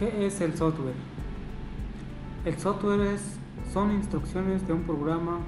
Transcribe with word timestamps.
¿Qué 0.00 0.26
es 0.26 0.40
el 0.40 0.56
software? 0.56 0.94
El 2.46 2.56
software 2.58 3.02
es, 3.02 3.20
son 3.70 3.92
instrucciones 3.92 4.66
de 4.66 4.72
un 4.72 4.84
programa 4.84 5.40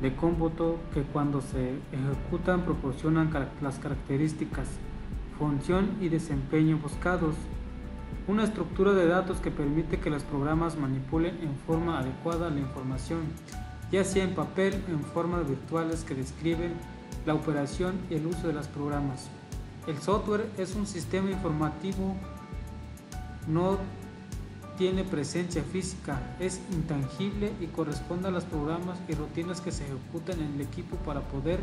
de 0.00 0.14
cómputo 0.14 0.78
que 0.94 1.02
cuando 1.02 1.40
se 1.40 1.70
ejecutan 1.90 2.62
proporcionan 2.62 3.32
las 3.60 3.80
características, 3.80 4.68
función 5.40 5.90
y 6.00 6.08
desempeño 6.08 6.78
buscados. 6.78 7.34
Una 8.28 8.44
estructura 8.44 8.92
de 8.92 9.08
datos 9.08 9.38
que 9.38 9.50
permite 9.50 9.98
que 9.98 10.08
los 10.08 10.22
programas 10.22 10.78
manipulen 10.78 11.36
en 11.42 11.56
forma 11.66 11.98
adecuada 11.98 12.50
la 12.50 12.60
información, 12.60 13.22
ya 13.90 14.04
sea 14.04 14.22
en 14.22 14.36
papel 14.36 14.84
o 14.86 14.92
en 14.92 15.00
formas 15.00 15.48
virtuales 15.48 16.04
que 16.04 16.14
describen 16.14 16.74
la 17.26 17.34
operación 17.34 17.94
y 18.08 18.14
el 18.14 18.26
uso 18.26 18.46
de 18.46 18.52
los 18.52 18.68
programas. 18.68 19.28
El 19.88 19.98
software 19.98 20.48
es 20.58 20.76
un 20.76 20.86
sistema 20.86 21.32
informativo 21.32 22.14
no 23.46 23.78
tiene 24.76 25.04
presencia 25.04 25.62
física, 25.62 26.20
es 26.40 26.60
intangible 26.72 27.52
y 27.60 27.66
corresponde 27.66 28.28
a 28.28 28.32
los 28.32 28.44
programas 28.44 28.98
y 29.08 29.14
rutinas 29.14 29.60
que 29.60 29.70
se 29.70 29.84
ejecutan 29.84 30.40
en 30.40 30.54
el 30.54 30.60
equipo 30.62 30.96
para 30.96 31.20
poder 31.20 31.60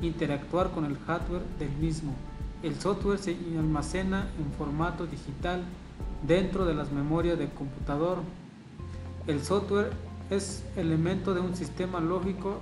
interactuar 0.00 0.70
con 0.70 0.84
el 0.84 0.96
hardware 0.98 1.42
del 1.58 1.72
mismo. 1.72 2.14
El 2.62 2.76
software 2.76 3.18
se 3.18 3.36
almacena 3.58 4.28
en 4.38 4.52
formato 4.56 5.06
digital 5.06 5.64
dentro 6.26 6.64
de 6.64 6.74
las 6.74 6.92
memorias 6.92 7.38
del 7.38 7.50
computador. 7.50 8.18
El 9.26 9.42
software 9.42 9.90
es 10.30 10.64
elemento 10.76 11.34
de 11.34 11.40
un 11.40 11.56
sistema 11.56 12.00
lógico 12.00 12.60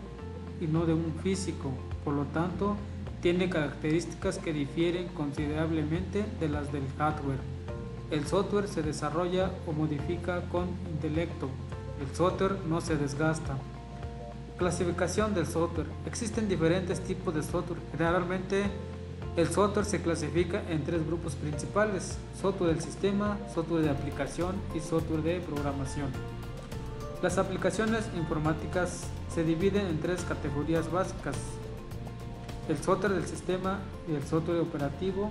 y 0.61 0.67
no 0.67 0.87
de 0.87 0.95
un 0.95 1.15
físico, 1.23 1.71
por 2.05 2.15
lo 2.15 2.25
tanto, 2.25 2.77
tiene 3.21 3.51
características 3.51 4.39
que 4.39 4.55
difieren 4.55 5.09
considerablemente 5.09 6.25
de 6.41 6.49
las 6.49 6.73
del 6.73 6.85
hardware. 6.97 7.60
El 8.11 8.27
software 8.27 8.67
se 8.67 8.83
desarrolla 8.83 9.53
o 9.69 9.73
modifica 9.73 10.43
con 10.51 10.67
intelecto. 10.91 11.49
El 12.01 12.15
software 12.17 12.57
no 12.69 12.81
se 12.81 12.97
desgasta. 12.97 13.57
Clasificación 14.59 15.33
del 15.33 15.47
software. 15.47 15.87
Existen 16.07 16.49
diferentes 16.49 17.01
tipos 17.01 17.33
de 17.33 17.45
software. 17.45 17.81
Generalmente 17.93 18.65
el 19.37 19.47
software 19.49 19.87
se 19.87 20.03
clasifica 20.03 20.61
en 20.69 20.83
tres 20.83 21.07
grupos 21.07 21.37
principales. 21.37 22.19
Software 22.41 22.73
del 22.75 22.83
sistema, 22.83 23.39
software 23.55 23.85
de 23.85 23.91
aplicación 23.91 24.57
y 24.75 24.81
software 24.81 25.23
de 25.23 25.41
programación. 25.41 26.09
Las 27.23 27.39
aplicaciones 27.39 28.07
informáticas 28.17 29.05
se 29.33 29.45
dividen 29.45 29.87
en 29.87 30.01
tres 30.01 30.25
categorías 30.25 30.91
básicas. 30.91 31.37
El 32.69 32.77
software 32.79 33.13
del 33.13 33.27
sistema 33.27 33.79
y 34.09 34.17
el 34.17 34.25
software 34.25 34.59
operativo 34.59 35.31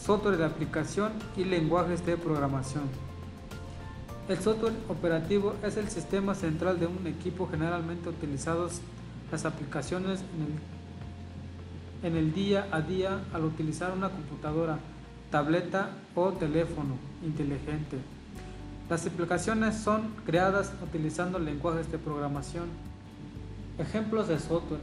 software 0.00 0.36
de 0.36 0.44
aplicación 0.44 1.12
y 1.36 1.44
lenguajes 1.44 2.04
de 2.06 2.16
programación. 2.16 2.84
El 4.28 4.38
software 4.38 4.74
operativo 4.88 5.54
es 5.64 5.76
el 5.76 5.88
sistema 5.88 6.34
central 6.34 6.78
de 6.78 6.86
un 6.86 7.06
equipo 7.06 7.48
generalmente 7.48 8.08
utilizados 8.08 8.80
las 9.30 9.44
aplicaciones 9.44 10.20
en 12.02 12.10
el, 12.10 12.12
en 12.12 12.16
el 12.16 12.32
día 12.32 12.68
a 12.70 12.80
día 12.80 13.24
al 13.32 13.44
utilizar 13.44 13.92
una 13.92 14.08
computadora, 14.08 14.78
tableta 15.30 15.90
o 16.14 16.30
teléfono 16.32 16.96
inteligente. 17.24 17.98
Las 18.88 19.06
aplicaciones 19.06 19.76
son 19.76 20.14
creadas 20.24 20.72
utilizando 20.82 21.38
lenguajes 21.38 21.90
de 21.92 21.98
programación. 21.98 22.64
Ejemplos 23.78 24.28
de 24.28 24.38
software. 24.38 24.80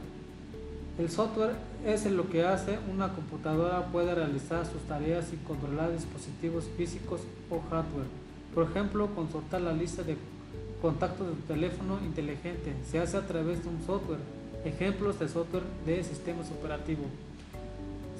El 0.98 1.10
software 1.10 1.52
es 1.86 2.04
lo 2.06 2.28
que 2.28 2.44
hace 2.44 2.76
una 2.92 3.12
computadora 3.12 3.86
pueda 3.86 4.16
realizar 4.16 4.66
sus 4.66 4.82
tareas 4.82 5.32
y 5.32 5.36
controlar 5.36 5.92
dispositivos 5.92 6.64
físicos 6.76 7.20
o 7.50 7.60
hardware. 7.70 8.08
Por 8.52 8.64
ejemplo, 8.64 9.06
consultar 9.14 9.60
la 9.60 9.72
lista 9.72 10.02
de 10.02 10.16
contactos 10.82 11.28
de 11.28 11.34
tu 11.34 11.42
teléfono 11.42 12.00
inteligente 12.04 12.74
se 12.90 12.98
hace 12.98 13.16
a 13.16 13.26
través 13.28 13.62
de 13.62 13.68
un 13.68 13.80
software. 13.86 14.18
Ejemplos 14.64 15.20
de 15.20 15.28
software 15.28 15.62
de 15.86 16.02
sistemas 16.02 16.50
operativos. 16.50 17.06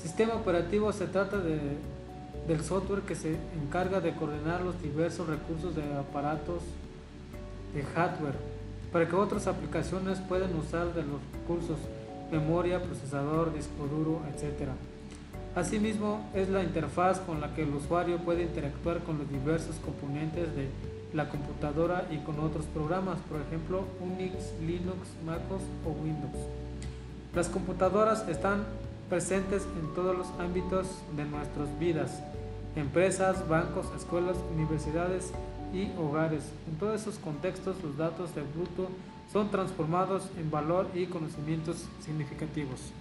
Sistema 0.01 0.35
operativo 0.35 0.93
se 0.93 1.07
trata 1.09 1.39
de, 1.39 1.59
del 2.47 2.61
software 2.61 3.03
que 3.03 3.17
se 3.17 3.37
encarga 3.61 4.01
de 4.01 4.15
coordinar 4.15 4.61
los 4.61 4.81
diversos 4.81 5.27
recursos 5.27 5.75
de 5.75 5.83
aparatos 5.95 6.63
de 7.75 7.83
hardware 7.83 8.37
para 8.93 9.09
que 9.09 9.17
otras 9.17 9.49
aplicaciones 9.49 10.21
puedan 10.21 10.55
usar 10.55 10.95
de 10.95 11.03
los 11.03 11.21
recursos 11.33 11.79
memoria, 12.31 12.83
procesador, 12.83 13.55
disco 13.55 13.87
duro, 13.87 14.21
etc. 14.35 14.71
Asimismo, 15.55 16.29
es 16.35 16.49
la 16.49 16.63
interfaz 16.63 17.21
con 17.21 17.41
la 17.41 17.55
que 17.55 17.63
el 17.63 17.75
usuario 17.75 18.19
puede 18.19 18.43
interactuar 18.43 19.01
con 19.01 19.19
los 19.19 19.29
diversos 19.29 19.77
componentes 19.85 20.55
de 20.55 20.69
la 21.15 21.29
computadora 21.29 22.07
y 22.11 22.19
con 22.19 22.39
otros 22.41 22.67
programas, 22.67 23.19
por 23.31 23.41
ejemplo 23.41 23.85
Unix, 24.01 24.53
Linux, 24.61 25.09
MacOS 25.25 25.63
o 25.87 25.91
Windows. 26.03 26.37
Las 27.35 27.49
computadoras 27.49 28.29
están 28.29 28.65
presentes 29.09 29.67
en 29.81 29.95
todos 29.95 30.17
los 30.17 30.27
ámbitos 30.39 30.87
de 31.17 31.25
nuestras 31.25 31.79
vidas, 31.79 32.23
empresas, 32.77 33.49
bancos, 33.49 33.87
escuelas, 33.97 34.37
universidades 34.55 35.33
y 35.73 35.91
hogares. 35.99 36.45
En 36.69 36.77
todos 36.79 37.01
esos 37.01 37.19
contextos 37.19 37.77
los 37.83 37.97
datos 37.97 38.35
de 38.35 38.43
bruto 38.43 38.89
son 39.33 39.51
transformados 39.51 40.29
en 40.39 40.51
valor 40.51 40.89
y 40.95 41.07
conocimientos 41.07 41.87
significativos. 42.01 42.93